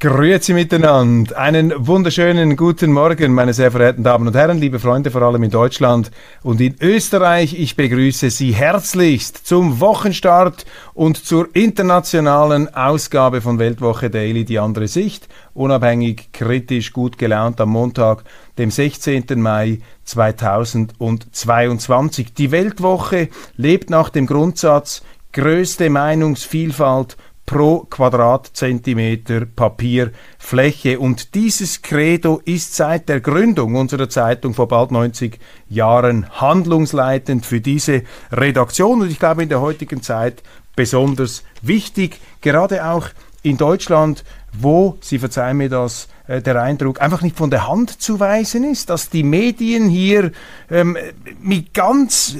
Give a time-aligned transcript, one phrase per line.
[0.00, 1.36] Grüezi miteinander.
[1.36, 5.50] Einen wunderschönen guten Morgen, meine sehr verehrten Damen und Herren, liebe Freunde, vor allem in
[5.50, 6.12] Deutschland
[6.44, 7.58] und in Österreich.
[7.58, 14.86] Ich begrüße Sie herzlichst zum Wochenstart und zur internationalen Ausgabe von Weltwoche Daily, die andere
[14.86, 15.26] Sicht.
[15.52, 18.22] Unabhängig, kritisch, gut gelaunt am Montag,
[18.56, 19.24] dem 16.
[19.34, 22.34] Mai 2022.
[22.34, 25.02] Die Weltwoche lebt nach dem Grundsatz
[25.32, 27.16] größte Meinungsvielfalt
[27.48, 31.00] pro Quadratzentimeter Papierfläche.
[31.00, 37.62] Und dieses Credo ist seit der Gründung unserer Zeitung vor bald 90 Jahren handlungsleitend für
[37.62, 40.42] diese Redaktion und ich glaube in der heutigen Zeit
[40.76, 43.08] besonders wichtig, gerade auch
[43.42, 48.02] in Deutschland, wo, Sie verzeihen mir das, äh, der Eindruck einfach nicht von der Hand
[48.02, 50.32] zu weisen ist, dass die Medien hier
[50.70, 50.98] ähm,
[51.40, 52.36] mit ganz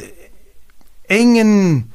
[1.04, 1.92] engen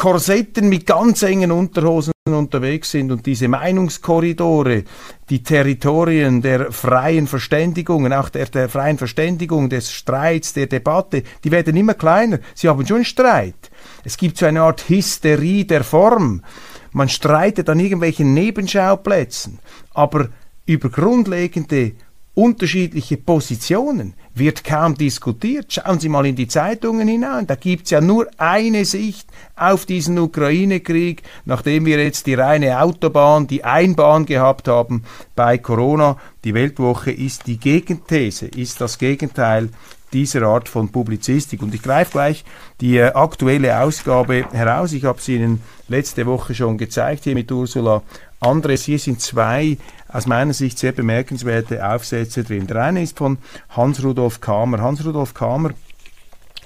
[0.00, 4.84] Korsetten, mit ganz engen Unterhosen unterwegs sind und diese Meinungskorridore,
[5.28, 11.50] die Territorien der freien Verständigungen, auch der, der freien Verständigung, des Streits, der Debatte, die
[11.50, 12.38] werden immer kleiner.
[12.54, 13.70] Sie haben schon Streit.
[14.02, 16.42] Es gibt so eine Art Hysterie der Form.
[16.92, 19.58] Man streitet an irgendwelchen Nebenschauplätzen,
[19.92, 20.30] aber
[20.64, 21.92] über grundlegende
[22.34, 25.72] unterschiedliche Positionen wird kaum diskutiert.
[25.72, 27.46] Schauen Sie mal in die Zeitungen hinein.
[27.46, 32.80] Da gibt es ja nur eine Sicht auf diesen Ukraine-Krieg, nachdem wir jetzt die reine
[32.80, 35.02] Autobahn, die Einbahn gehabt haben
[35.34, 36.16] bei Corona.
[36.44, 39.68] Die Weltwoche ist die Gegenthese, ist das Gegenteil
[40.12, 41.62] dieser Art von Publizistik.
[41.62, 42.44] Und ich greife gleich
[42.80, 44.92] die äh, aktuelle Ausgabe heraus.
[44.92, 48.02] Ich habe sie Ihnen letzte Woche schon gezeigt, hier mit Ursula
[48.40, 48.84] Andres.
[48.84, 49.78] Hier sind zwei
[50.08, 52.66] aus meiner Sicht sehr bemerkenswerte Aufsätze drin.
[52.66, 53.38] Der eine ist von
[53.70, 54.80] Hans-Rudolf Kamer.
[54.80, 55.70] Hans-Rudolf Kamer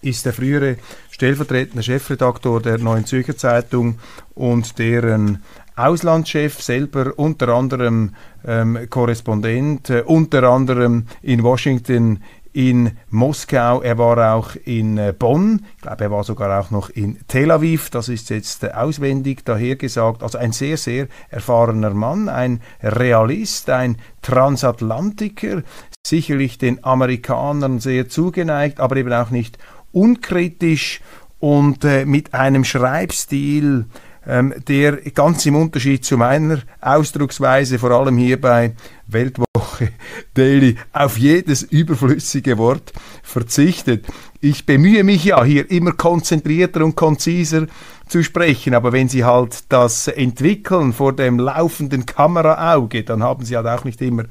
[0.01, 0.77] ist der frühere
[1.11, 3.99] stellvertretende Chefredaktor der Neuen Zürcher Zeitung
[4.35, 5.43] und deren
[5.77, 8.15] Auslandschef, selber unter anderem
[8.47, 12.23] ähm, Korrespondent, äh, unter anderem in Washington
[12.54, 16.88] in Moskau, er war auch in äh, Bonn, ich glaube, er war sogar auch noch
[16.88, 22.28] in Tel Aviv, das ist jetzt äh, auswendig dahergesagt, also ein sehr, sehr erfahrener Mann,
[22.28, 25.62] ein Realist, ein Transatlantiker,
[26.06, 29.59] sicherlich den Amerikanern sehr zugeneigt, aber eben auch nicht
[29.91, 31.00] unkritisch.
[31.41, 33.87] Und äh, mit einem Schreibstil,
[34.27, 38.75] ähm, der ganz im Unterschied zu meiner Ausdrucksweise, vor allem hier bei
[39.07, 39.91] Weltwoche
[40.35, 42.93] Daily, auf jedes überflüssige Wort
[43.23, 44.07] verzichtet.
[44.41, 47.67] Ich bemühe mich ja hier immer konzentrierter und konziser
[48.06, 53.56] zu sprechen, aber wenn Sie halt das entwickeln vor dem laufenden Kameraauge, dann haben Sie
[53.56, 54.25] halt auch nicht immer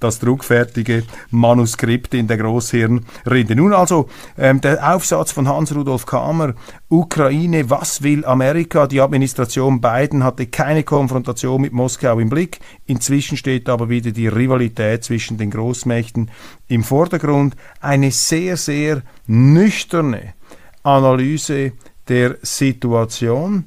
[0.00, 3.54] das druckfertige Manuskript in der Großhirnrinde.
[3.54, 6.54] Nun also ähm, der Aufsatz von Hans-Rudolf Kamer,
[6.88, 8.86] Ukraine, was will Amerika?
[8.86, 12.58] Die Administration Biden hatte keine Konfrontation mit Moskau im Blick.
[12.86, 16.30] Inzwischen steht aber wieder die Rivalität zwischen den Großmächten
[16.66, 17.54] im Vordergrund.
[17.80, 20.34] Eine sehr, sehr nüchterne
[20.82, 21.72] Analyse
[22.10, 23.64] der Situation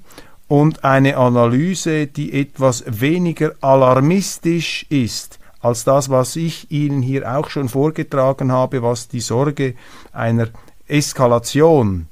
[0.48, 7.50] und eine Analyse, die etwas weniger alarmistisch ist als das, was ich Ihnen hier auch
[7.50, 9.76] schon vorgetragen habe, was die Sorge
[10.12, 10.50] einer
[10.88, 12.08] Eskalation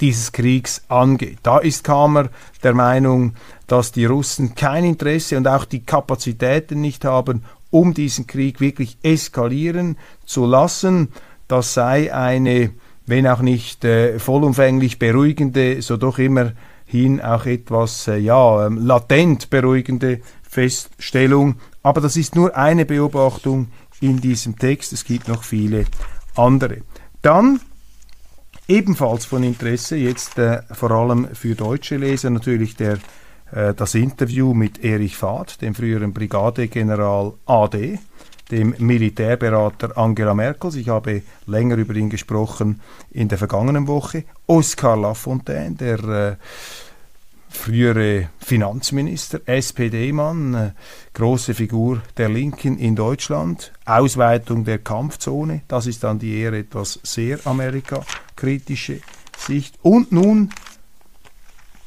[0.00, 1.38] dieses Kriegs angeht.
[1.42, 2.28] Da ist Kamer
[2.62, 3.34] der Meinung,
[3.66, 8.96] dass die Russen kein Interesse und auch die Kapazitäten nicht haben, um diesen Krieg wirklich
[9.02, 11.08] eskalieren zu lassen.
[11.48, 12.70] Das sei eine,
[13.08, 19.50] wenn auch nicht äh, vollumfänglich beruhigende, so doch immerhin auch etwas äh, ja, ähm, latent
[19.50, 21.56] beruhigende Feststellung.
[21.82, 23.68] Aber das ist nur eine Beobachtung
[24.00, 24.92] in diesem Text.
[24.92, 25.86] Es gibt noch viele
[26.36, 26.82] andere.
[27.22, 27.60] Dann
[28.68, 32.98] ebenfalls von Interesse, jetzt äh, vor allem für deutsche Leser, natürlich der,
[33.50, 37.98] äh, das Interview mit Erich Fahd, dem früheren Brigadegeneral AD,
[38.50, 40.76] dem Militärberater Angela Merkel.
[40.76, 42.80] Ich habe länger über ihn gesprochen
[43.10, 44.24] in der vergangenen Woche.
[44.46, 46.36] Oskar Lafontaine, der äh,
[47.48, 50.70] frühere Finanzminister, SPD-Mann, äh,
[51.14, 57.00] große Figur der Linken in Deutschland, Ausweitung der Kampfzone, das ist dann die eher etwas
[57.02, 59.00] sehr amerikakritische
[59.36, 59.78] Sicht.
[59.82, 60.50] Und nun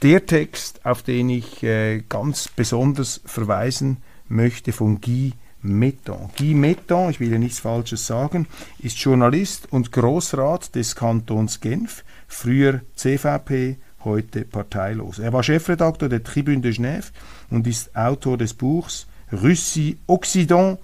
[0.01, 3.97] der Text, auf den ich äh, ganz besonders verweisen
[4.27, 6.29] möchte, von Guy Metton.
[6.37, 8.47] Guy Metton, ich will ja nichts Falsches sagen,
[8.79, 15.19] ist Journalist und Großrat des Kantons Genf, früher CVP, heute parteilos.
[15.19, 17.11] Er war Chefredakteur der Tribune de Genève
[17.49, 20.77] und ist Autor des Buchs Russie Occident,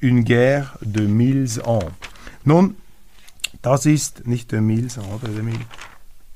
[0.00, 1.92] une guerre de mille ans.
[2.44, 2.76] Nun,
[3.62, 5.64] das ist nicht de mille ans, oder de mille,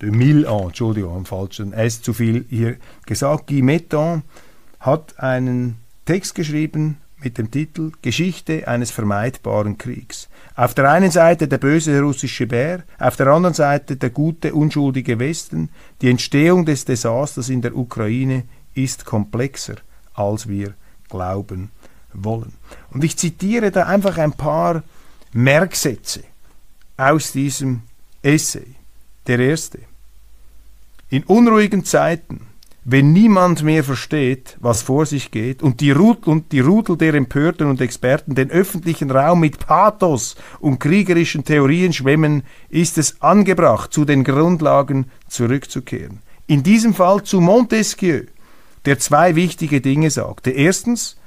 [0.00, 2.76] de mille ans, Entschuldigung, am falschen S zu viel hier
[3.06, 3.46] gesagt.
[3.46, 4.22] Guy Metton
[4.80, 10.28] hat einen Text geschrieben mit dem Titel Geschichte eines vermeidbaren Kriegs.
[10.54, 15.18] Auf der einen Seite der böse russische Bär, auf der anderen Seite der gute, unschuldige
[15.18, 15.70] Westen.
[16.00, 18.44] Die Entstehung des Desasters in der Ukraine
[18.74, 19.76] ist komplexer,
[20.14, 20.74] als wir
[21.08, 21.70] glauben
[22.12, 22.52] wollen.
[22.90, 24.82] Und ich zitiere da einfach ein paar
[25.32, 26.22] Merksätze
[26.96, 27.82] aus diesem
[28.22, 28.74] Essay.
[29.26, 29.80] Der erste.
[31.10, 32.47] In unruhigen Zeiten
[32.90, 37.12] wenn niemand mehr versteht, was vor sich geht und die, Rudel, und die Rudel der
[37.12, 43.92] Empörten und Experten den öffentlichen Raum mit Pathos und kriegerischen Theorien schwemmen, ist es angebracht,
[43.92, 46.20] zu den Grundlagen zurückzukehren.
[46.46, 48.22] In diesem Fall zu Montesquieu,
[48.86, 50.50] der zwei wichtige Dinge sagte.
[50.50, 51.18] Erstens,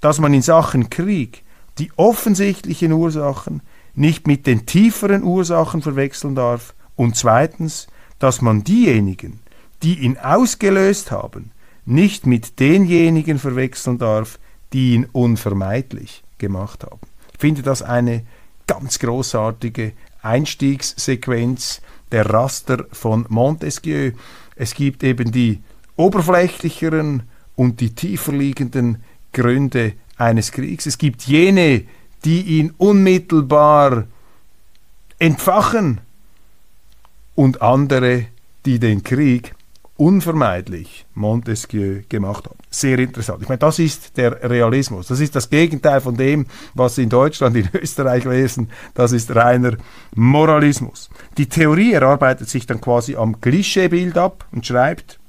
[0.00, 1.44] dass man in Sachen Krieg
[1.78, 3.62] die offensichtlichen Ursachen
[3.94, 7.86] nicht mit den tieferen Ursachen verwechseln darf und zweitens,
[8.18, 9.43] dass man diejenigen,
[9.84, 11.50] die ihn ausgelöst haben,
[11.84, 14.38] nicht mit denjenigen verwechseln darf,
[14.72, 17.00] die ihn unvermeidlich gemacht haben.
[17.34, 18.24] Ich finde das eine
[18.66, 19.92] ganz großartige
[20.22, 21.82] Einstiegssequenz
[22.12, 24.12] der Raster von Montesquieu.
[24.56, 25.62] Es gibt eben die
[25.96, 29.04] oberflächlicheren und die tiefer liegenden
[29.34, 30.86] Gründe eines Kriegs.
[30.86, 31.84] Es gibt jene,
[32.24, 34.06] die ihn unmittelbar
[35.18, 36.00] entfachen
[37.34, 38.26] und andere,
[38.64, 39.54] die den Krieg
[39.96, 42.56] unvermeidlich Montesquieu gemacht hat.
[42.70, 43.42] Sehr interessant.
[43.42, 45.06] Ich meine, das ist der Realismus.
[45.06, 48.70] Das ist das Gegenteil von dem, was Sie in Deutschland, in Österreich lesen.
[48.94, 49.76] Das ist reiner
[50.14, 51.10] Moralismus.
[51.38, 55.20] Die Theorie erarbeitet sich dann quasi am Klischeebild ab und schreibt,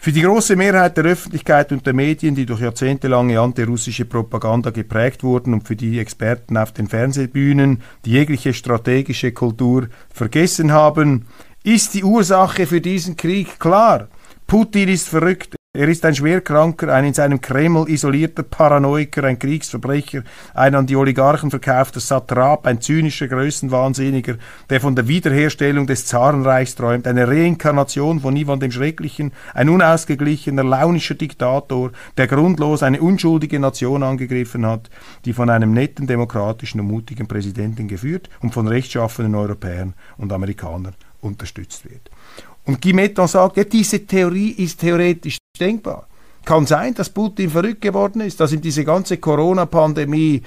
[0.00, 5.24] für die große Mehrheit der Öffentlichkeit und der Medien, die durch jahrzehntelange antirussische Propaganda geprägt
[5.24, 11.26] wurden und für die Experten auf den Fernsehbühnen, die jegliche strategische Kultur vergessen haben,
[11.68, 14.08] ist die Ursache für diesen Krieg klar.
[14.46, 15.54] Putin ist verrückt.
[15.74, 20.22] Er ist ein Schwerkranker, ein in seinem Kreml isolierter Paranoiker, ein Kriegsverbrecher,
[20.54, 24.36] ein an die Oligarchen verkaufter Satrap, ein zynischer Größenwahnsinniger,
[24.70, 30.64] der von der Wiederherstellung des Zarenreichs träumt, eine Reinkarnation von Ivan dem Schrecklichen, ein unausgeglichener,
[30.64, 34.88] launischer Diktator, der grundlos eine unschuldige Nation angegriffen hat,
[35.26, 40.94] die von einem netten, demokratischen und mutigen Präsidenten geführt und von rechtschaffenen Europäern und Amerikanern
[41.20, 42.10] unterstützt wird.
[42.64, 46.06] Und Guy Metton sagt, ja, diese Theorie ist theoretisch denkbar.
[46.44, 50.42] Kann sein, dass Putin verrückt geworden ist, dass ihm diese ganze Corona-Pandemie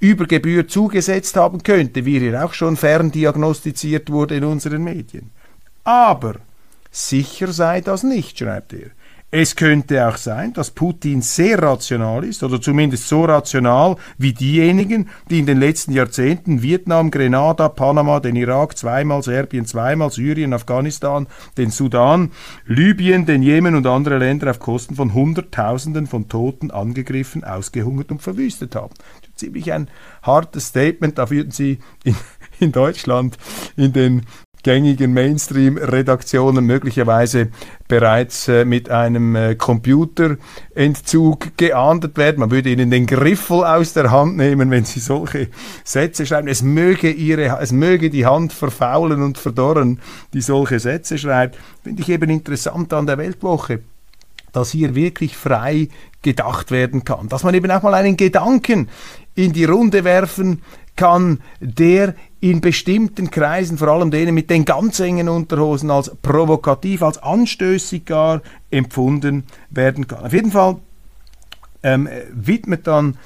[0.00, 5.30] über Gebühr zugesetzt haben könnte, wie er auch schon ferndiagnostiziert wurde in unseren Medien.
[5.84, 6.36] Aber
[6.90, 8.90] sicher sei das nicht, schreibt er.
[9.34, 15.08] Es könnte auch sein, dass Putin sehr rational ist, oder zumindest so rational wie diejenigen,
[15.30, 21.28] die in den letzten Jahrzehnten Vietnam, Grenada, Panama, den Irak, zweimal Serbien, zweimal Syrien, Afghanistan,
[21.56, 22.30] den Sudan,
[22.66, 28.20] Libyen, den Jemen und andere Länder auf Kosten von Hunderttausenden von Toten angegriffen, ausgehungert und
[28.20, 28.92] verwüstet haben.
[29.34, 29.88] Ziemlich ein
[30.20, 32.16] hartes Statement, da würden Sie in,
[32.60, 33.38] in Deutschland
[33.78, 34.26] in den
[34.62, 37.48] gängigen Mainstream-Redaktionen möglicherweise
[37.88, 42.40] bereits äh, mit einem äh, Computerentzug geahndet werden.
[42.40, 45.48] Man würde ihnen den Griffel aus der Hand nehmen, wenn sie solche
[45.84, 46.48] Sätze schreiben.
[46.48, 50.00] Es möge, ihre, es möge die Hand verfaulen und verdorren,
[50.32, 51.58] die solche Sätze schreibt.
[51.82, 53.80] Finde ich eben interessant an der Weltwoche
[54.52, 55.88] dass hier wirklich frei
[56.20, 57.28] gedacht werden kann.
[57.28, 58.88] Dass man eben auch mal einen Gedanken
[59.34, 60.62] in die Runde werfen
[60.96, 67.02] kann, der in bestimmten Kreisen, vor allem denen mit den ganz engen Unterhosen, als provokativ,
[67.02, 70.24] als anstößig gar empfunden werden kann.
[70.24, 70.76] Auf jeden Fall
[71.82, 73.16] ähm, widmet dann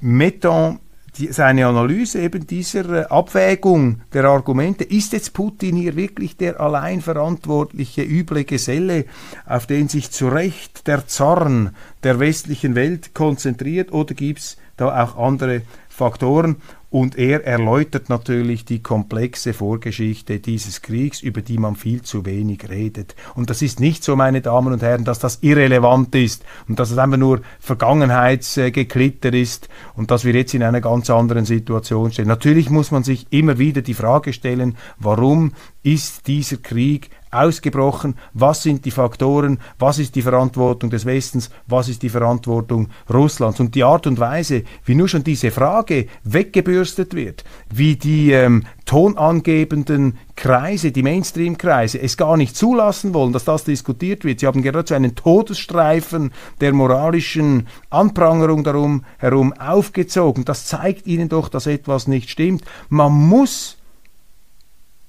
[0.00, 0.80] Metton
[1.16, 6.60] die, seine Analyse eben dieser äh, Abwägung der Argumente, ist jetzt Putin hier wirklich der
[6.60, 9.04] allein verantwortliche üble Geselle,
[9.46, 11.70] auf den sich zu Recht der Zorn
[12.02, 15.62] der westlichen Welt konzentriert, oder gibt es da auch andere
[15.94, 16.56] Faktoren?
[16.90, 22.68] Und er erläutert natürlich die komplexe Vorgeschichte dieses Kriegs, über die man viel zu wenig
[22.68, 23.16] redet.
[23.34, 26.92] Und das ist nicht so, meine Damen und Herren, dass das irrelevant ist und dass
[26.92, 32.28] es einfach nur Vergangenheitsgeklitter ist und dass wir jetzt in einer ganz anderen Situation stehen.
[32.28, 38.14] Natürlich muss man sich immer wieder die Frage stellen, warum ist dieser Krieg ausgebrochen.
[38.32, 39.58] Was sind die Faktoren?
[39.78, 41.50] Was ist die Verantwortung des Westens?
[41.66, 43.60] Was ist die Verantwortung Russlands?
[43.60, 48.64] Und die Art und Weise, wie nur schon diese Frage weggebürstet wird, wie die ähm,
[48.84, 54.40] tonangebenden Kreise, die Mainstream-Kreise, es gar nicht zulassen wollen, dass das diskutiert wird.
[54.40, 60.44] Sie haben geradezu einen Todesstreifen der moralischen Anprangerung darum herum aufgezogen.
[60.44, 62.64] Das zeigt ihnen doch, dass etwas nicht stimmt.
[62.88, 63.78] Man muss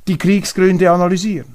[0.07, 1.54] die Kriegsgründe analysieren,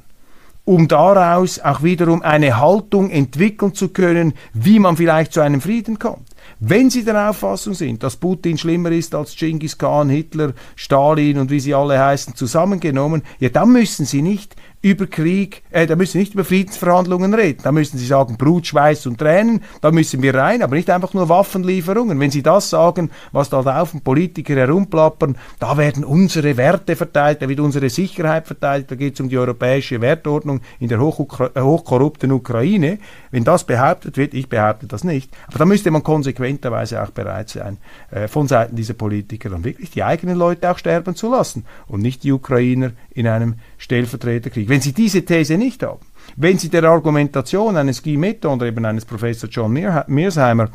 [0.71, 5.99] um daraus auch wiederum eine Haltung entwickeln zu können, wie man vielleicht zu einem Frieden
[5.99, 6.29] kommt.
[6.61, 11.51] Wenn Sie der Auffassung sind, dass Putin schlimmer ist als Genghis Khan, Hitler, Stalin und
[11.51, 16.13] wie sie alle heißen zusammengenommen, ja, dann müssen Sie nicht über Krieg, äh, da müssen
[16.13, 17.61] Sie nicht über Friedensverhandlungen reden.
[17.63, 21.13] Da müssen Sie sagen Blut, Schweiß und Tränen, da müssen wir rein, aber nicht einfach
[21.13, 22.19] nur Waffenlieferungen.
[22.19, 27.43] Wenn Sie das sagen, was da auf den Politiker herumplappern, da werden unsere Werte verteilt,
[27.43, 31.61] da wird unsere Sicherheit verteilt, da geht es um die europäische Wertordnung in der äh,
[31.61, 32.99] hochkorrupten Ukraine.
[33.31, 37.51] Wenn das behauptet wird, ich behaupte das nicht, aber da müsste man konsequenterweise auch bereit
[37.51, 37.77] sein,
[38.11, 42.01] äh, von Seiten dieser Politiker dann wirklich die eigenen Leute auch sterben zu lassen und
[42.01, 44.70] nicht die Ukrainer in einem Stellvertreterkrieg.
[44.71, 45.99] Wenn Sie diese These nicht haben,
[46.37, 50.69] wenn Sie der Argumentation eines Guy Metton oder eben eines Professor John Mearsheimer,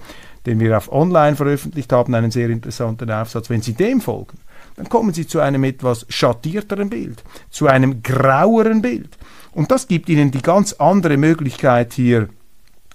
[0.45, 4.37] den wir auf Online veröffentlicht haben, einen sehr interessanten Aufsatz, wenn Sie dem folgen,
[4.75, 9.17] dann kommen Sie zu einem etwas schattierteren Bild, zu einem graueren Bild.
[9.53, 12.27] Und das gibt Ihnen die ganz andere Möglichkeit hier,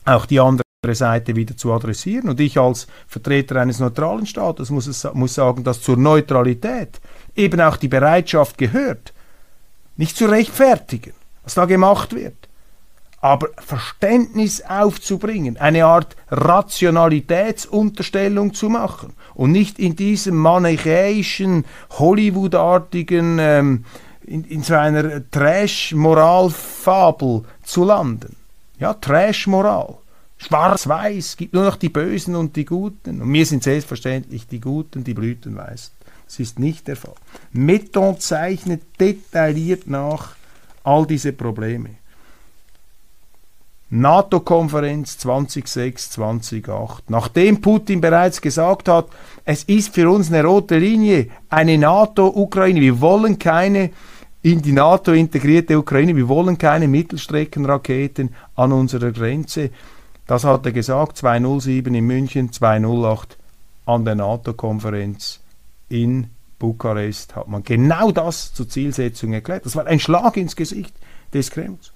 [0.04, 2.28] auch die andere Seite wieder zu adressieren.
[2.28, 7.00] Und ich als Vertreter eines neutralen Staates muss, es, muss sagen, dass zur Neutralität
[7.34, 9.14] eben auch die Bereitschaft gehört,
[9.96, 12.36] nicht zu rechtfertigen, was da gemacht wird,
[13.20, 23.84] aber Verständnis aufzubringen, eine Art Rationalitätsunterstellung zu machen und nicht in diesem manichäischen, Hollywood-artigen, ähm,
[24.24, 28.36] in, in so einer Trash-Moral-Fabel zu landen.
[28.78, 29.98] Ja, Trash-Moral.
[30.40, 33.20] Schwarz-Weiß, gibt nur noch die Bösen und die Guten.
[33.20, 35.92] Und mir sind selbstverständlich die Guten, die Blütenweißen.
[36.24, 37.14] Das ist nicht der Fall.
[37.52, 40.36] Metton zeichnet detailliert nach
[40.82, 41.90] all diese Probleme.
[43.90, 47.10] NATO-Konferenz 2006, 2008.
[47.10, 49.08] Nachdem Putin bereits gesagt hat,
[49.44, 52.80] es ist für uns eine rote Linie, eine NATO-Ukraine.
[52.80, 53.90] Wir wollen keine
[54.42, 59.70] in die NATO integrierte Ukraine, wir wollen keine Mittelstreckenraketen an unserer Grenze.
[60.30, 63.36] Das hat er gesagt, 207 in München, 208
[63.84, 65.40] an der NATO-Konferenz
[65.88, 66.28] in
[66.60, 69.66] Bukarest hat man genau das zur Zielsetzung erklärt.
[69.66, 70.94] Das war ein Schlag ins Gesicht
[71.34, 71.92] des Kremls.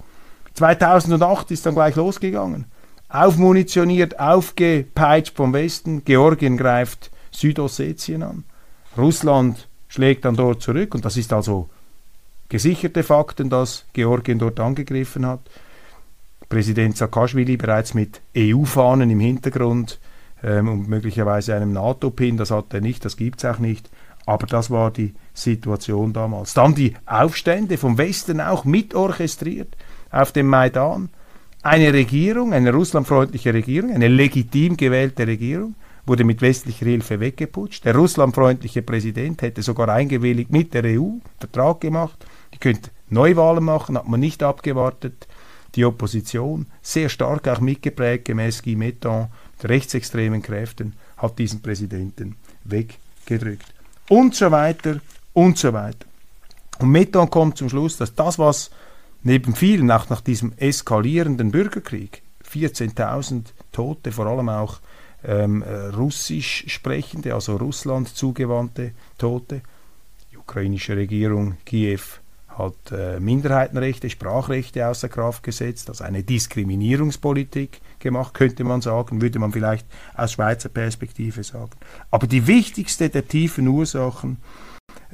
[0.54, 2.64] 2008 ist dann gleich losgegangen.
[3.08, 6.04] Aufmunitioniert, aufgepeitscht vom Westen.
[6.04, 8.42] Georgien greift Südossetien an.
[8.98, 11.68] Russland schlägt dann dort zurück und das ist also
[12.48, 15.38] gesicherte Fakten, dass Georgien dort angegriffen hat.
[16.48, 20.00] Präsident Saakashvili bereits mit EU-Fahnen im Hintergrund
[20.42, 22.36] ähm, und möglicherweise einem NATO-Pin.
[22.36, 23.90] Das hat er nicht, das gibt es auch nicht.
[24.26, 26.54] Aber das war die Situation damals.
[26.54, 29.76] Dann die Aufstände vom Westen auch mitorchestriert
[30.10, 31.10] auf dem Maidan.
[31.62, 35.74] Eine Regierung, eine russlandfreundliche Regierung, eine legitim gewählte Regierung,
[36.06, 37.84] wurde mit westlicher Hilfe weggeputscht.
[37.84, 42.26] Der russlandfreundliche Präsident hätte sogar eingewilligt mit der EU, Vertrag gemacht.
[42.52, 45.26] Die könnte Neuwahlen machen, hat man nicht abgewartet.
[45.74, 49.28] Die Opposition, sehr stark auch mitgeprägt, gemäß Guy Metton,
[49.62, 53.66] rechtsextremen Kräften hat diesen Präsidenten weggedrückt.
[54.08, 55.00] Und so weiter
[55.32, 56.06] und so weiter.
[56.78, 58.70] Und Metton kommt zum Schluss, dass das, was
[59.22, 64.80] neben vielen, auch nach diesem eskalierenden Bürgerkrieg, 14.000 Tote, vor allem auch
[65.24, 69.62] ähm, äh, russisch sprechende, also Russland zugewandte Tote,
[70.30, 72.00] die ukrainische Regierung, Kiew,
[72.56, 79.38] hat äh, Minderheitenrechte, Sprachrechte außer Kraft gesetzt, also eine Diskriminierungspolitik gemacht, könnte man sagen, würde
[79.38, 81.72] man vielleicht aus Schweizer Perspektive sagen.
[82.10, 84.38] Aber die wichtigste der tiefen Ursachen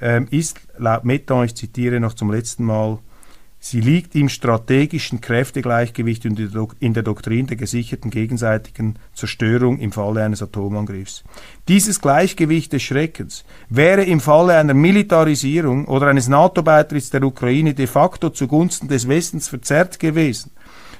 [0.00, 2.98] ähm, ist, laut Metton, ich zitiere noch zum letzten Mal,
[3.62, 6.40] Sie liegt im strategischen Kräftegleichgewicht und
[6.80, 11.24] in der Doktrin der gesicherten gegenseitigen Zerstörung im Falle eines Atomangriffs.
[11.68, 17.86] Dieses Gleichgewicht des Schreckens wäre im Falle einer Militarisierung oder eines NATO-Beitritts der Ukraine de
[17.86, 20.52] facto zugunsten des Westens verzerrt gewesen.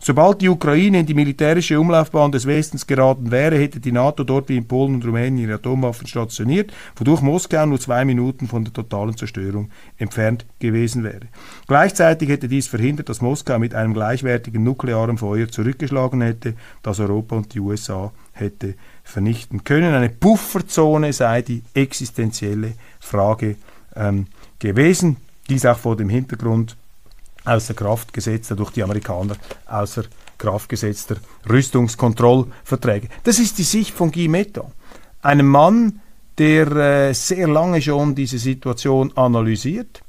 [0.03, 4.49] Sobald die Ukraine in die militärische Umlaufbahn des Westens geraten wäre, hätte die NATO dort
[4.49, 8.73] wie in Polen und Rumänien ihre Atomwaffen stationiert, wodurch Moskau nur zwei Minuten von der
[8.73, 11.29] totalen Zerstörung entfernt gewesen wäre.
[11.69, 17.37] Gleichzeitig hätte dies verhindert, dass Moskau mit einem gleichwertigen nuklearen Feuer zurückgeschlagen hätte, das Europa
[17.37, 19.93] und die USA hätte vernichten können.
[19.93, 23.57] Eine Pufferzone sei die existenzielle Frage
[23.95, 24.29] ähm,
[24.59, 25.19] gewesen.
[25.51, 26.77] Dies auch vor dem Hintergrund
[27.45, 30.05] außer Kraft gesetzter, durch die Amerikaner außer
[30.39, 31.17] Kraft gesetzter
[31.49, 33.09] Rüstungskontrollverträge.
[33.25, 34.73] Das ist die Sicht von Guy Metton,
[35.23, 36.01] einem Mann,
[36.39, 40.03] der äh, sehr lange schon diese Situation analysiert.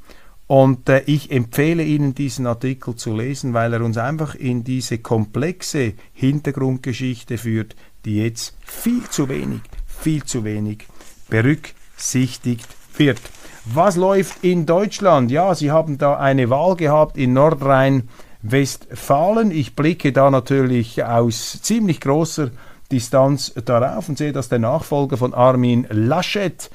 [0.48, 4.98] Und äh, ich empfehle Ihnen diesen Artikel zu lesen, weil er uns einfach in diese
[4.98, 10.88] komplexe Hintergrundgeschichte führt, die jetzt viel zu wenig, viel zu wenig
[11.30, 13.22] berücksichtigt wird.
[13.66, 15.30] Was läuft in Deutschland?
[15.30, 19.52] Ja, Sie haben da eine Wahl gehabt in Nordrhein-Westfalen.
[19.52, 22.50] Ich blicke da natürlich aus ziemlich großer
[22.92, 26.72] Distanz darauf und sehe, dass der Nachfolger von Armin Laschet,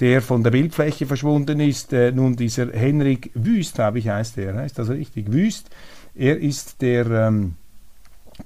[0.00, 4.54] der von der Bildfläche verschwunden ist, äh, nun dieser Henrik Wüst, glaube ich, heißt er,
[4.54, 5.30] heißt das richtig?
[5.30, 5.68] Wüst.
[6.14, 7.56] Er ist der ähm,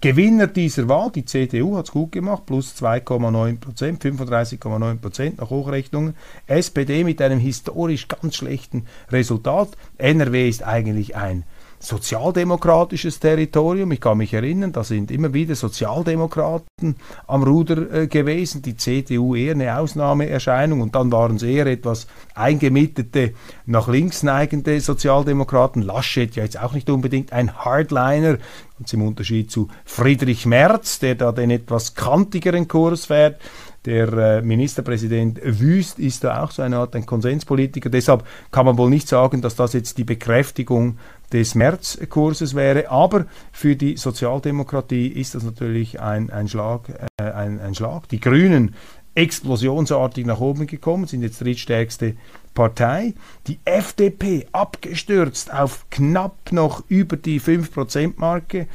[0.04, 5.48] Gewinner dieser Wahl, die CDU hat es gut gemacht, plus 2,9 Prozent, 35,9 Prozent nach
[5.48, 6.14] Hochrechnungen.
[6.46, 9.70] SPD mit einem historisch ganz schlechten Resultat.
[9.96, 11.44] NRW ist eigentlich ein
[11.78, 13.92] sozialdemokratisches Territorium.
[13.92, 16.96] Ich kann mich erinnern, da sind immer wieder Sozialdemokraten
[17.26, 22.06] am Ruder äh, gewesen, die CDU eher eine Ausnahmeerscheinung und dann waren es eher etwas
[22.34, 23.34] eingemittete,
[23.66, 25.82] nach links neigende Sozialdemokraten.
[25.82, 28.38] Laschet ja jetzt auch nicht unbedingt ein Hardliner,
[28.78, 33.40] und im Unterschied zu Friedrich Merz, der da den etwas kantigeren Kurs fährt.
[33.84, 37.90] Der äh, Ministerpräsident Wüst ist da auch so eine Art ein Konsenspolitiker.
[37.90, 40.98] Deshalb kann man wohl nicht sagen, dass das jetzt die Bekräftigung
[41.32, 42.90] des Märzkurses wäre.
[42.90, 46.88] Aber für die Sozialdemokratie ist das natürlich ein, ein, Schlag,
[47.18, 48.08] äh, ein, ein Schlag.
[48.08, 48.74] Die Grünen
[49.14, 52.14] explosionsartig nach oben gekommen, sind jetzt drittstärkste
[52.54, 53.14] Partei.
[53.46, 58.66] Die FDP abgestürzt auf knapp noch über die 5%-Marke.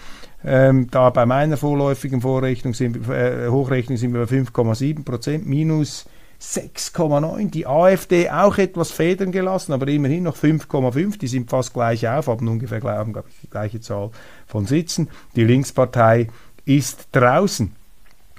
[0.43, 6.05] Ähm, da bei meiner vorläufigen Vorrechnung sind, äh, Hochrechnung sind wir bei 5,7% minus
[6.41, 7.51] 6,9.
[7.51, 11.19] Die AfD auch etwas federn gelassen, aber immerhin noch 5,5.
[11.19, 14.11] Die sind fast gleich auf, haben ungefähr haben, ich, die gleiche Zahl
[14.47, 15.09] von Sitzen.
[15.35, 16.27] Die Linkspartei
[16.63, 17.75] ist draußen.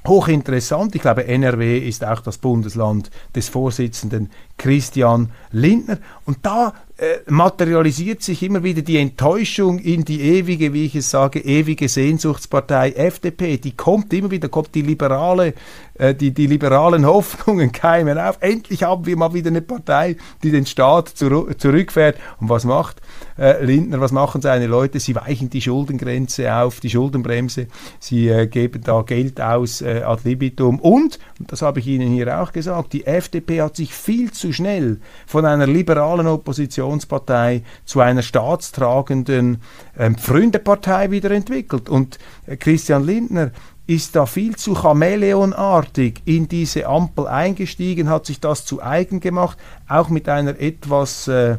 [0.06, 5.98] Hochinteressant, ich glaube, NRW ist auch das Bundesland des Vorsitzenden Christian Lindner.
[6.24, 11.10] Und da äh, materialisiert sich immer wieder die Enttäuschung in die ewige, wie ich es
[11.10, 13.58] sage, ewige Sehnsuchtspartei FDP.
[13.58, 15.54] Die kommt immer wieder, kommt die liberale,
[16.00, 18.38] die, die liberalen Hoffnungen keimen auf.
[18.40, 22.16] Endlich haben wir mal wieder eine Partei, die den Staat zur, zurückfährt.
[22.40, 23.00] Und was macht
[23.38, 25.00] äh, Lindner, was machen seine Leute?
[25.00, 27.66] Sie weichen die Schuldengrenze auf, die Schuldenbremse.
[27.98, 30.78] Sie äh, geben da Geld aus äh, ad libitum.
[30.78, 34.52] Und, und das habe ich Ihnen hier auch gesagt, die FDP hat sich viel zu
[34.52, 39.62] schnell von einer liberalen Oppositionspartei zu einer staatstragenden
[39.98, 41.88] ähm, Freundepartei wieder entwickelt.
[41.88, 43.52] Und äh, Christian Lindner
[43.90, 49.58] ist da viel zu chameleonartig in diese Ampel eingestiegen, hat sich das zu eigen gemacht,
[49.88, 51.56] auch mit einer etwas äh,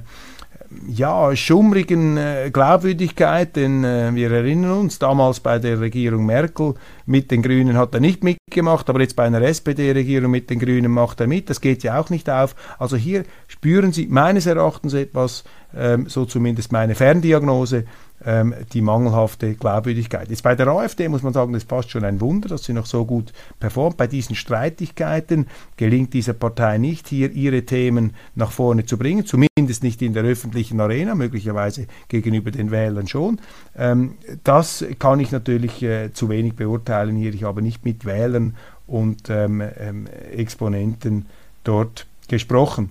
[0.87, 6.75] ja, schummrigen äh, Glaubwürdigkeit, denn äh, wir erinnern uns, damals bei der Regierung Merkel
[7.11, 10.91] mit den Grünen hat er nicht mitgemacht, aber jetzt bei einer SPD-Regierung mit den Grünen
[10.91, 11.49] macht er mit.
[11.49, 12.55] Das geht ja auch nicht auf.
[12.79, 15.43] Also hier spüren Sie meines Erachtens etwas,
[15.75, 17.85] ähm, so zumindest meine Ferndiagnose,
[18.25, 20.29] ähm, die mangelhafte Glaubwürdigkeit.
[20.29, 22.85] Jetzt bei der AfD muss man sagen, das fast schon ein Wunder, dass sie noch
[22.85, 23.97] so gut performt.
[23.97, 25.47] Bei diesen Streitigkeiten
[25.77, 30.23] gelingt dieser Partei nicht, hier ihre Themen nach vorne zu bringen, zumindest nicht in der
[30.23, 33.39] öffentlichen Arena, möglicherweise gegenüber den Wählern schon.
[33.75, 37.33] Ähm, das kann ich natürlich äh, zu wenig beurteilen hier.
[37.33, 38.55] Ich habe nicht mit Wählern
[38.87, 41.25] und ähm, ähm Exponenten
[41.63, 42.89] dort gesprochen.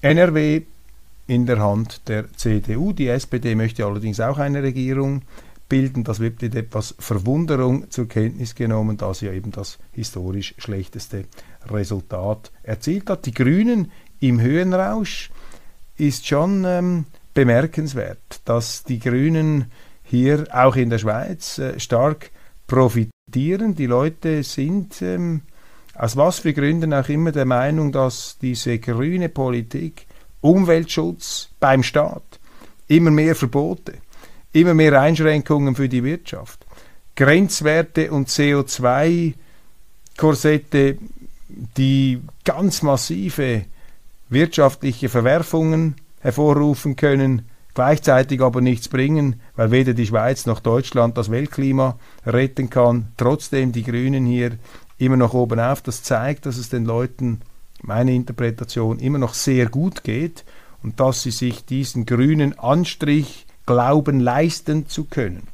[0.00, 0.62] NRW
[1.26, 2.92] in der Hand der CDU.
[2.92, 5.22] Die SPD möchte allerdings auch eine Regierung
[5.68, 6.04] bilden.
[6.04, 11.24] Das wird mit etwas Verwunderung zur Kenntnis genommen, da sie ja eben das historisch schlechteste
[11.70, 13.26] Resultat erzielt hat.
[13.26, 15.30] Die Grünen im Höhenrausch
[15.96, 19.70] ist schon ähm, bemerkenswert, dass die Grünen
[20.12, 22.30] hier auch in der Schweiz äh, stark
[22.66, 23.74] profitieren.
[23.74, 25.40] Die Leute sind ähm,
[25.94, 30.06] aus was für Gründen auch immer der Meinung, dass diese grüne Politik
[30.42, 32.40] Umweltschutz beim Staat,
[32.88, 33.94] immer mehr Verbote,
[34.52, 36.66] immer mehr Einschränkungen für die Wirtschaft,
[37.16, 40.98] Grenzwerte und CO2-Korsette,
[41.78, 43.64] die ganz massive
[44.28, 51.30] wirtschaftliche Verwerfungen hervorrufen können, gleichzeitig aber nichts bringen, weil weder die Schweiz noch Deutschland das
[51.30, 53.08] Weltklima retten kann.
[53.16, 54.58] Trotzdem die Grünen hier
[54.98, 55.82] immer noch oben auf.
[55.82, 57.40] Das zeigt, dass es den Leuten
[57.82, 60.44] meine Interpretation, immer noch sehr gut geht
[60.82, 65.48] und dass sie sich diesen grünen Anstrich glauben leisten zu können.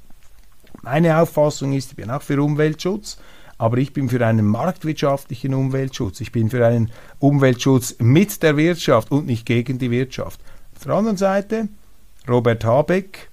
[0.83, 3.18] Meine Auffassung ist, ich bin auch für Umweltschutz,
[3.59, 6.20] aber ich bin für einen marktwirtschaftlichen Umweltschutz.
[6.20, 10.40] Ich bin für einen Umweltschutz mit der Wirtschaft und nicht gegen die Wirtschaft.
[10.76, 11.68] Auf der anderen Seite,
[12.28, 13.28] Robert Habeck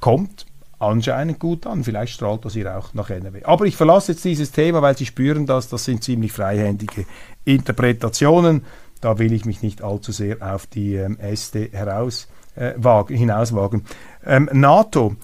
[0.00, 0.46] kommt
[0.78, 1.84] anscheinend gut an.
[1.84, 3.44] Vielleicht strahlt das hier auch nach NRW.
[3.44, 7.04] Aber ich verlasse jetzt dieses Thema, weil Sie spüren das, das sind ziemlich freihändige
[7.44, 8.64] Interpretationen.
[9.00, 13.84] Da will ich mich nicht allzu sehr auf die ähm, Äste heraus, äh, wagen, hinauswagen.
[14.26, 15.14] Ähm, NATO,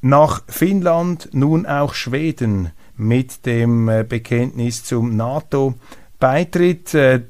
[0.00, 6.94] nach Finnland nun auch Schweden mit dem äh, Bekenntnis zum NATO-Beitritt.
[6.94, 7.20] Äh,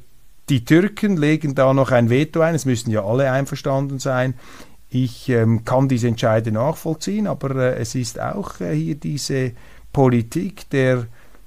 [0.52, 4.34] die Türken legen da noch ein Veto ein, es müssen ja alle einverstanden sein.
[4.90, 9.52] Ich ähm, kann diese Entscheide nachvollziehen, aber äh, es ist auch äh, hier diese
[9.94, 11.06] Politik der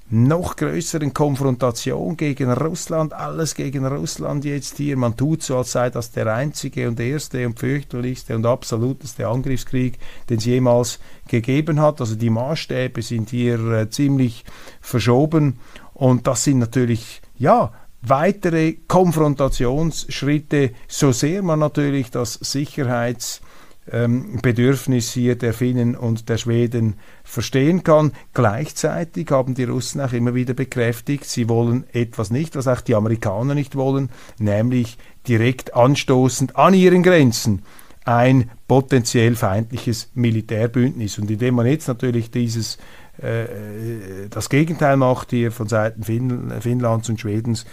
[0.10, 4.98] noch größeren Konfrontation gegen Russland, alles gegen Russland jetzt hier.
[4.98, 10.00] Man tut so, als sei das der einzige und erste und fürchterlichste und absoluteste Angriffskrieg,
[10.32, 12.02] den es jemals gegeben hat.
[12.02, 14.46] Also die Maßstäbe sind hier äh, ziemlich
[14.82, 15.60] verschoben
[15.94, 25.54] und das sind natürlich, ja, weitere Konfrontationsschritte, so sehr man natürlich das Sicherheitsbedürfnis hier der
[25.54, 28.12] Finnen und der Schweden verstehen kann.
[28.34, 32.96] Gleichzeitig haben die Russen auch immer wieder bekräftigt, sie wollen etwas nicht, was auch die
[32.96, 37.64] Amerikaner nicht wollen, nämlich direkt anstoßend an ihren Grenzen
[38.06, 41.18] ein potenziell feindliches Militärbündnis.
[41.18, 42.78] Und indem man jetzt natürlich dieses
[43.18, 47.66] das Gegenteil macht hier von Seiten Finnlands und Schwedens,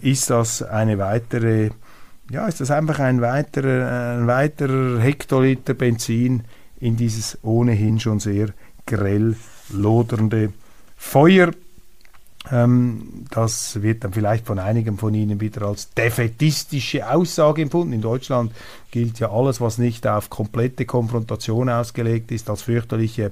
[0.00, 1.70] ist das eine weitere,
[2.30, 6.44] ja, ist das einfach ein weiterer, ein weiterer Hektoliter Benzin
[6.80, 8.48] in dieses ohnehin schon sehr
[8.86, 9.36] grell
[9.70, 10.52] lodernde
[10.96, 11.50] Feuer.
[12.50, 17.92] Ähm, das wird dann vielleicht von einigen von Ihnen wieder als defetistische Aussage empfunden.
[17.92, 18.52] In Deutschland
[18.90, 23.30] gilt ja alles, was nicht auf komplette Konfrontation ausgelegt ist, als fürchterliche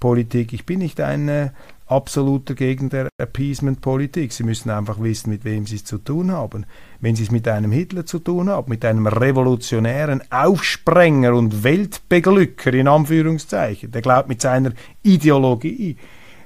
[0.00, 0.52] Appeasement-Politik.
[0.52, 1.50] Ich bin nicht ein äh,
[1.86, 4.32] absoluter Gegner der Appeasement-Politik.
[4.32, 6.64] Sie müssen einfach wissen, mit wem Sie es zu tun haben.
[7.00, 12.72] Wenn Sie es mit einem Hitler zu tun haben, mit einem revolutionären Aufsprenger und Weltbeglücker
[12.72, 15.96] in Anführungszeichen, der glaubt mit seiner Ideologie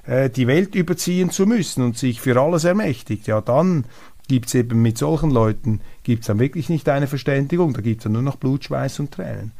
[0.07, 3.85] äh, die Welt überziehen zu müssen und sich für alles ermächtigt, ja dann
[4.27, 8.01] gibt es eben mit solchen Leuten, gibt es dann wirklich nicht eine Verständigung, da gibt
[8.01, 9.53] es dann nur noch Blut, Schweiß und Tränen.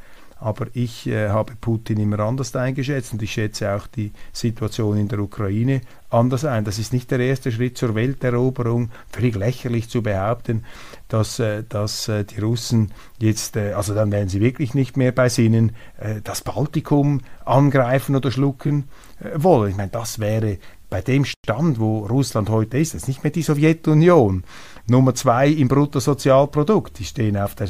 [0.45, 5.09] Aber ich äh, habe Putin immer anders eingeschätzt und ich schätze auch die Situation in
[5.09, 5.81] der Ukraine
[6.11, 6.67] anders ein.
[6.67, 8.91] Das ist nicht der erste Schritt zur Welteroberung.
[9.11, 10.67] Völlig lächerlich zu behaupten,
[11.09, 15.13] dass, äh, dass äh, die Russen jetzt, äh, also dann werden sie wirklich nicht mehr
[15.13, 18.85] bei Sinnen, äh, das Baltikum angreifen oder schlucken
[19.21, 19.71] äh, wollen.
[19.71, 20.59] Ich meine, das wäre
[20.91, 24.45] bei dem Stand, wo Russland heute ist, das ist nicht mehr die Sowjetunion.
[24.89, 26.99] Nummer zwei im Bruttosozialprodukt.
[26.99, 27.69] Die stehen auf der,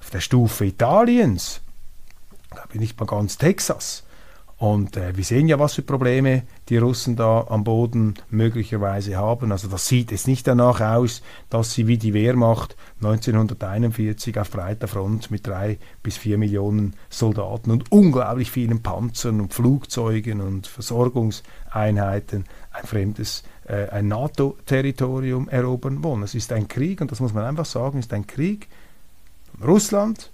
[0.00, 1.60] auf der Stufe Italiens
[2.56, 4.02] glaube ich, nicht mal ganz Texas.
[4.58, 9.52] Und äh, wir sehen ja, was für Probleme die Russen da am Boden möglicherweise haben.
[9.52, 14.88] Also das sieht jetzt nicht danach aus, dass sie wie die Wehrmacht 1941 auf breiter
[14.88, 22.46] Front mit drei bis vier Millionen Soldaten und unglaublich vielen Panzern und Flugzeugen und Versorgungseinheiten
[22.72, 26.22] ein fremdes, äh, ein NATO-Territorium erobern wollen.
[26.22, 28.68] Es ist ein Krieg, und das muss man einfach sagen, ist ein Krieg
[29.58, 30.30] von Russland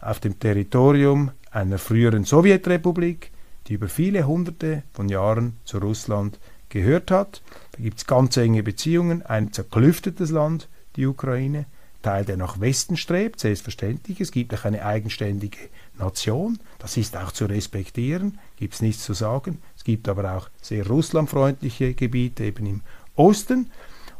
[0.00, 3.30] auf dem Territorium einer früheren Sowjetrepublik,
[3.66, 7.42] die über viele hunderte von Jahren zu Russland gehört hat.
[7.72, 11.66] Da gibt es ganz enge Beziehungen, ein zerklüftetes Land, die Ukraine,
[12.02, 14.20] Teil, der nach Westen strebt, selbstverständlich.
[14.20, 15.58] Es gibt auch eine eigenständige
[15.98, 19.58] Nation, das ist auch zu respektieren, gibt es nichts zu sagen.
[19.76, 22.80] Es gibt aber auch sehr russlandfreundliche Gebiete eben im
[23.16, 23.70] Osten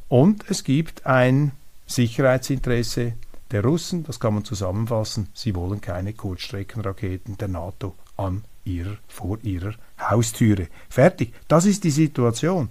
[0.09, 1.53] und es gibt ein
[1.87, 3.15] Sicherheitsinteresse
[3.51, 9.39] der Russen, das kann man zusammenfassen, sie wollen keine Kurzstreckenraketen der NATO an ihrer, vor
[9.43, 10.69] ihrer Haustüre.
[10.89, 11.35] Fertig.
[11.49, 12.71] Das ist die Situation.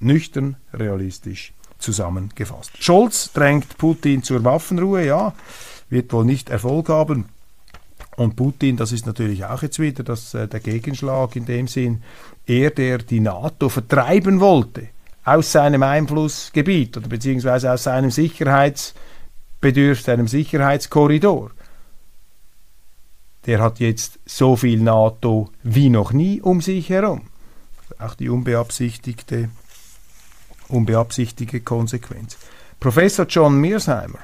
[0.00, 2.72] Nüchtern, realistisch zusammengefasst.
[2.82, 5.34] Scholz drängt Putin zur Waffenruhe, ja,
[5.88, 7.26] wird wohl nicht Erfolg haben.
[8.16, 12.02] Und Putin, das ist natürlich auch jetzt wieder das, äh, der Gegenschlag in dem Sinn,
[12.46, 14.88] er, der die NATO vertreiben wollte
[15.24, 19.08] aus seinem Einflussgebiet oder beziehungsweise aus seinem Sicherheitsgebiet,
[19.60, 21.50] bedürft einem Sicherheitskorridor.
[23.46, 27.22] Der hat jetzt so viel NATO wie noch nie um sich herum.
[27.98, 29.48] Auch die unbeabsichtigte,
[30.68, 32.36] unbeabsichtigte Konsequenz.
[32.78, 34.18] Professor John Mearsheimer,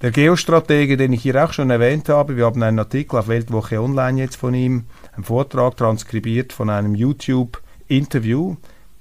[0.00, 3.80] der Geostratege, den ich hier auch schon erwähnt habe, wir haben einen Artikel auf Weltwoche
[3.80, 8.56] Online jetzt von ihm, einen Vortrag transkribiert von einem YouTube-Interview,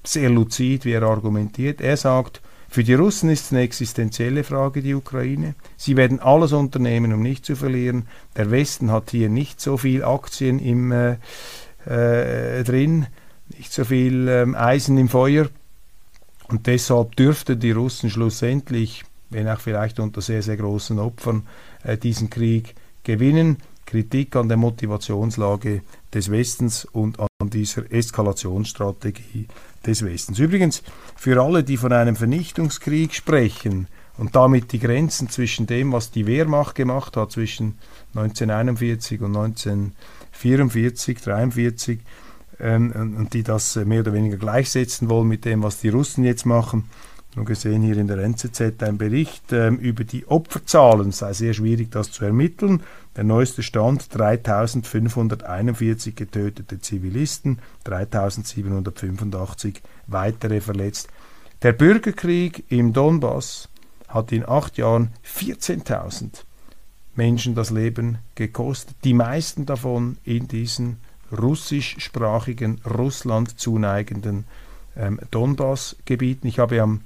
[0.07, 1.81] sehr luzid, wie er argumentiert.
[1.81, 5.55] Er sagt, für die Russen ist es eine existenzielle Frage, die Ukraine.
[5.77, 8.07] Sie werden alles unternehmen, um nicht zu verlieren.
[8.35, 11.17] Der Westen hat hier nicht so viel Aktien im, äh,
[11.85, 13.07] äh, drin,
[13.57, 15.47] nicht so viel ähm, Eisen im Feuer.
[16.47, 21.43] Und deshalb dürften die Russen schlussendlich wenn auch vielleicht unter sehr, sehr großen Opfern,
[21.83, 23.57] äh, diesen Krieg gewinnen.
[23.85, 29.47] Kritik an der Motivationslage des Westens und an dieser Eskalationsstrategie
[29.87, 30.39] des Westens.
[30.39, 30.83] Übrigens,
[31.15, 36.27] für alle, die von einem Vernichtungskrieg sprechen und damit die Grenzen zwischen dem, was die
[36.27, 37.77] Wehrmacht gemacht hat, zwischen
[38.15, 41.99] 1941 und 1944, 1943,
[42.59, 46.45] ähm, und die das mehr oder weniger gleichsetzen wollen mit dem, was die Russen jetzt
[46.45, 46.85] machen,
[47.35, 51.09] nur gesehen hier in der NZZ ein Bericht ähm, über die Opferzahlen.
[51.09, 52.81] Es sei sehr schwierig, das zu ermitteln.
[53.15, 61.07] Der neueste Stand 3541 getötete Zivilisten, 3785 weitere verletzt.
[61.61, 63.69] Der Bürgerkrieg im Donbass
[64.07, 66.43] hat in acht Jahren 14.000
[67.15, 68.97] Menschen das Leben gekostet.
[69.05, 70.97] Die meisten davon in diesen
[71.31, 74.43] russischsprachigen, Russland zuneigenden
[74.97, 76.47] ähm, Donbass-Gebieten.
[76.47, 77.01] Ich habe am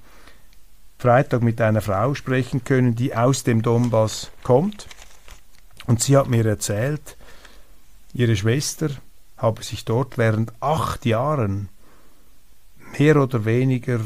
[0.97, 4.87] Freitag mit einer Frau sprechen können, die aus dem Donbass kommt.
[5.89, 7.17] Und sie hat mir erzählt,
[8.13, 8.91] ihre Schwester
[9.37, 11.67] habe sich dort während acht Jahren
[12.99, 13.99] mehr oder weniger,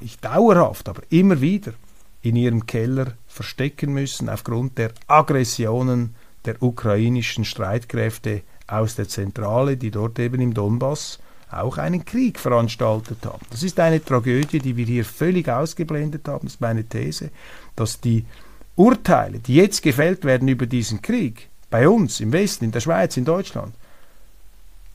[0.00, 1.74] nicht dauerhaft, aber immer wieder
[2.22, 6.14] in ihrem Keller verstecken müssen aufgrund der Aggressionen
[6.46, 11.18] der ukrainischen Streitkräfte aus der Zentrale, die dort eben im Donbass
[11.50, 13.44] auch einen Krieg veranstaltet haben.
[13.50, 16.46] Das ist eine Tragödie, die wir hier völlig ausgeblendet haben.
[16.46, 17.30] Das ist meine These,
[17.76, 18.24] dass die
[18.76, 23.16] Urteile, die jetzt gefällt werden über diesen Krieg, bei uns im Westen, in der Schweiz,
[23.16, 23.74] in Deutschland,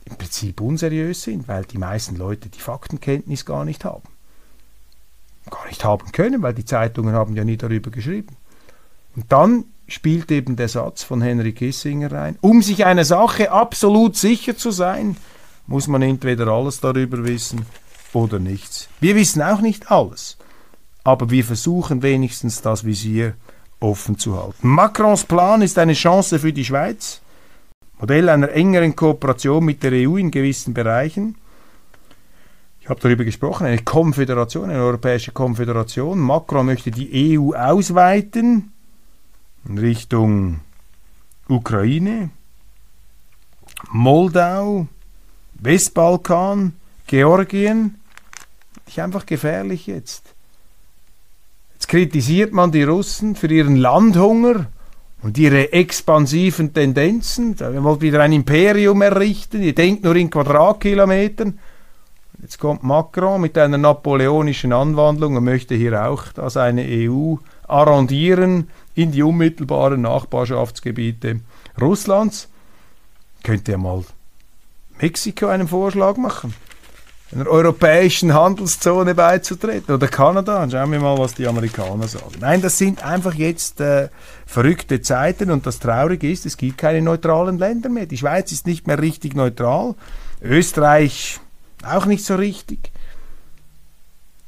[0.06, 4.08] im Prinzip unseriös sind, weil die meisten Leute die Faktenkenntnis gar nicht haben.
[5.50, 8.36] Gar nicht haben können, weil die Zeitungen haben ja nie darüber geschrieben.
[9.16, 14.16] Und dann spielt eben der Satz von Henry Kissinger rein, um sich einer Sache absolut
[14.16, 15.16] sicher zu sein,
[15.68, 17.66] muss man entweder alles darüber wissen
[18.14, 18.88] oder nichts.
[19.00, 20.38] Wir wissen auch nicht alles,
[21.04, 23.36] aber wir versuchen wenigstens das Visier
[23.86, 24.68] offen zu halten.
[24.68, 27.22] Macrons Plan ist eine Chance für die Schweiz,
[28.00, 31.36] Modell einer engeren Kooperation mit der EU in gewissen Bereichen.
[32.82, 36.20] Ich habe darüber gesprochen, eine Konföderation, eine europäische Konföderation.
[36.20, 38.74] Macron möchte die EU ausweiten
[39.68, 40.60] in Richtung
[41.48, 42.30] Ukraine,
[43.90, 44.88] Moldau,
[45.56, 46.74] Westbalkan,
[47.08, 47.96] Georgien.
[48.86, 50.35] Nicht einfach gefährlich jetzt.
[51.86, 54.66] Jetzt kritisiert man die Russen für ihren Landhunger
[55.22, 57.60] und ihre expansiven Tendenzen.
[57.60, 59.62] Wir wollen wieder ein Imperium errichten.
[59.62, 61.60] Ihr denkt nur in Quadratkilometern.
[62.42, 67.36] Jetzt kommt Macron mit einer napoleonischen Anwandlung und möchte hier auch das eine EU
[67.68, 71.42] arrondieren in die unmittelbaren Nachbarschaftsgebiete
[71.80, 72.50] Russlands.
[73.44, 74.04] Könnt ihr mal
[75.00, 76.56] Mexiko einen Vorschlag machen,
[77.34, 80.64] einer europäischen Handelszone beizutreten oder Kanada.
[80.64, 82.36] Und schauen wir mal, was die Amerikaner sagen.
[82.40, 84.10] Nein, das sind einfach jetzt äh,
[84.46, 88.06] verrückte Zeiten und das Traurige ist, es gibt keine neutralen Länder mehr.
[88.06, 89.96] Die Schweiz ist nicht mehr richtig neutral,
[90.42, 91.40] Österreich
[91.84, 92.92] auch nicht so richtig.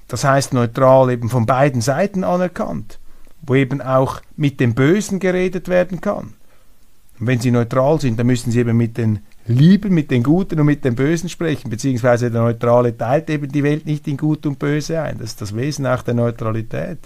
[0.07, 2.99] Das heißt neutral eben von beiden Seiten anerkannt,
[3.41, 6.36] wo eben auch mit dem Bösen geredet werden kann.
[7.19, 10.59] Und wenn sie neutral sind, dann müssen sie eben mit den Lieben, mit den Guten
[10.59, 14.45] und mit den Bösen sprechen, beziehungsweise der Neutrale teilt eben die Welt nicht in Gut
[14.45, 15.17] und Böse ein.
[15.17, 16.99] Das ist das Wesen auch der Neutralität.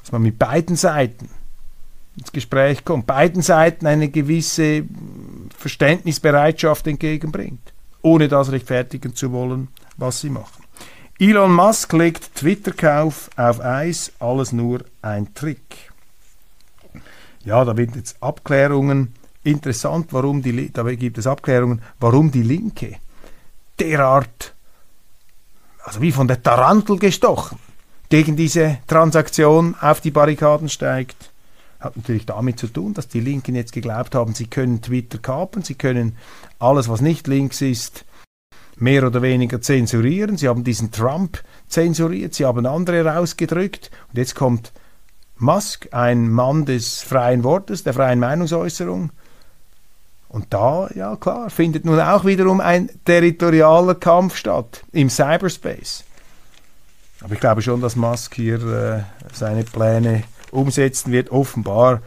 [0.00, 1.28] Dass man mit beiden Seiten
[2.16, 4.84] ins Gespräch kommt, beiden Seiten eine gewisse
[5.58, 10.64] Verständnisbereitschaft entgegenbringt, ohne das rechtfertigen zu wollen, was sie machen.
[11.18, 15.92] Elon Musk legt Twitter-Kauf auf Eis, alles nur ein Trick.
[17.44, 22.96] Ja, da wird jetzt Abklärungen interessant, warum die, dabei gibt es Abklärungen, warum die Linke
[23.78, 24.54] derart,
[25.84, 27.58] also wie von der Tarantel gestochen,
[28.08, 31.30] gegen diese Transaktion auf die Barrikaden steigt.
[31.80, 35.62] Hat natürlich damit zu tun, dass die Linken jetzt geglaubt haben, sie können Twitter kapern,
[35.62, 36.16] sie können
[36.58, 38.06] alles, was nicht links ist,
[38.76, 40.38] mehr oder weniger zensurieren.
[40.38, 44.72] Sie haben diesen Trump zensuriert, sie haben andere rausgedrückt und jetzt kommt
[45.36, 49.10] Musk, ein Mann des freien Wortes, der freien Meinungsäußerung,
[50.34, 56.02] und da, ja klar, findet nun auch wiederum ein territorialer Kampf statt im Cyberspace.
[57.20, 61.30] Aber ich glaube schon, dass Musk hier äh, seine Pläne umsetzen wird.
[61.30, 62.00] Offenbar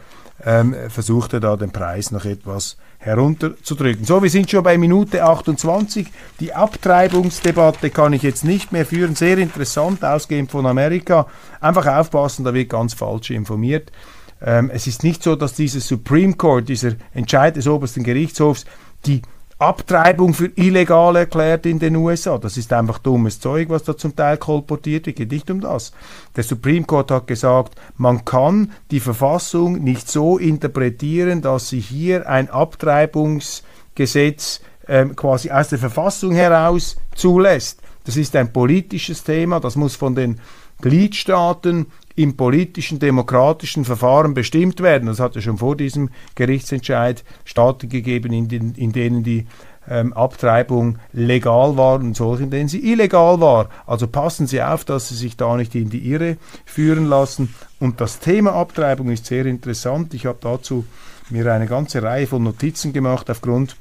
[0.44, 4.04] ähm, versucht er da den Preis noch etwas herunterzudrücken.
[4.04, 6.08] So, wir sind schon bei Minute 28.
[6.40, 9.14] Die Abtreibungsdebatte kann ich jetzt nicht mehr führen.
[9.14, 11.26] Sehr interessant, ausgehend von Amerika.
[11.60, 13.92] Einfach aufpassen, da wird ganz falsch informiert.
[14.40, 18.64] Ähm, es ist nicht so, dass dieser Supreme Court, dieser Entscheid des obersten Gerichtshofs,
[19.06, 19.22] die
[19.60, 22.38] Abtreibung für illegal erklärt in den USA.
[22.38, 25.16] Das ist einfach dummes Zeug, was da zum Teil kolportiert wird.
[25.16, 25.90] Geht nicht um das.
[26.36, 32.28] Der Supreme Court hat gesagt, man kann die Verfassung nicht so interpretieren, dass sie hier
[32.28, 37.80] ein Abtreibungsgesetz ähm, quasi aus der Verfassung heraus zulässt.
[38.04, 40.38] Das ist ein politisches Thema, das muss von den
[40.80, 41.86] Gliedstaaten
[42.18, 45.06] im politischen, demokratischen Verfahren bestimmt werden.
[45.06, 49.46] Das hat ja schon vor diesem Gerichtsentscheid Staaten gegeben, in, den, in denen die
[49.88, 53.68] ähm, Abtreibung legal war und solche, in denen sie illegal war.
[53.86, 57.54] Also passen Sie auf, dass Sie sich da nicht in die Irre führen lassen.
[57.78, 60.12] Und das Thema Abtreibung ist sehr interessant.
[60.12, 60.84] Ich habe dazu
[61.30, 63.76] mir eine ganze Reihe von Notizen gemacht aufgrund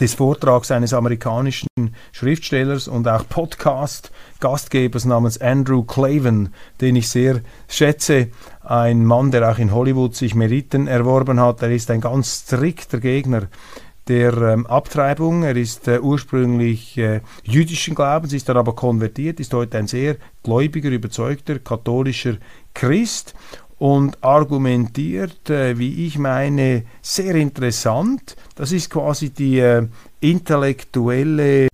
[0.00, 1.68] des Vortrags eines amerikanischen
[2.12, 6.50] Schriftstellers und auch Podcast-Gastgebers namens Andrew Clavin,
[6.80, 8.28] den ich sehr schätze.
[8.62, 11.62] Ein Mann, der auch in Hollywood sich Meriten erworben hat.
[11.62, 13.48] Er ist ein ganz strikter Gegner
[14.08, 15.42] der ähm, Abtreibung.
[15.42, 20.16] Er ist äh, ursprünglich äh, jüdischen Glaubens, ist dann aber konvertiert, ist heute ein sehr
[20.42, 22.36] gläubiger, überzeugter katholischer
[22.74, 23.34] Christ
[23.82, 28.36] und argumentiert, äh, wie ich meine, sehr interessant.
[28.54, 29.88] Das ist quasi die äh,
[30.20, 31.66] intellektuelle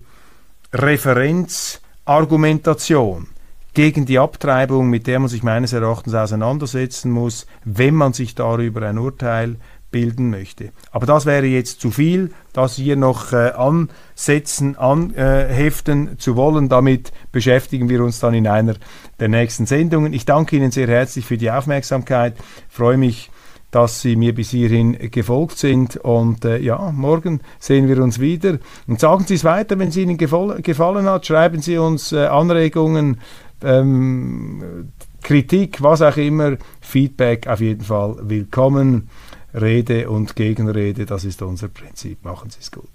[0.73, 3.27] Referenzargumentation
[3.75, 8.89] gegen die Abtreibung, mit der man sich meines Erachtens auseinandersetzen muss, wenn man sich darüber
[8.89, 9.57] ein Urteil
[9.91, 10.71] bilden möchte.
[10.91, 16.69] Aber das wäre jetzt zu viel, das hier noch äh, ansetzen, anheften zu wollen.
[16.69, 18.75] Damit beschäftigen wir uns dann in einer
[19.19, 20.13] der nächsten Sendungen.
[20.13, 22.35] Ich danke Ihnen sehr herzlich für die Aufmerksamkeit,
[22.69, 23.31] freue mich,
[23.71, 28.57] dass Sie mir bis hierhin gefolgt sind und äh, ja, morgen sehen wir uns wieder.
[28.87, 33.19] Und sagen Sie es weiter, wenn es Ihnen gefallen hat, schreiben Sie uns äh, Anregungen,
[33.63, 34.89] ähm,
[35.21, 39.09] Kritik, was auch immer, Feedback auf jeden Fall willkommen.
[39.53, 42.23] Rede und Gegenrede, das ist unser Prinzip.
[42.23, 42.89] Machen Sie es gut.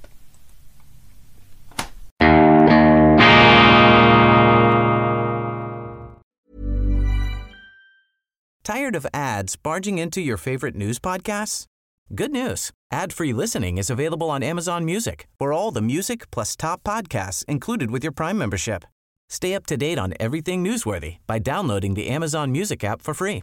[8.62, 11.66] Tired of ads barging into your favorite news podcasts?
[12.14, 12.70] Good news.
[12.90, 15.26] Ad-free listening is available on Amazon Music.
[15.38, 18.84] For all the music plus top podcasts included with your Prime membership.
[19.28, 23.42] Stay up to date on everything newsworthy by downloading the Amazon Music app for free